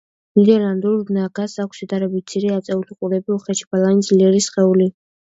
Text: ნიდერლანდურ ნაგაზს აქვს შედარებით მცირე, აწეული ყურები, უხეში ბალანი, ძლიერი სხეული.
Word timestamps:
ნიდერლანდურ 0.37 1.11
ნაგაზს 1.17 1.61
აქვს 1.63 1.81
შედარებით 1.81 2.23
მცირე, 2.23 2.49
აწეული 2.61 2.97
ყურები, 3.03 3.35
უხეში 3.37 3.69
ბალანი, 3.77 4.03
ძლიერი 4.09 4.43
სხეული. 4.49 4.89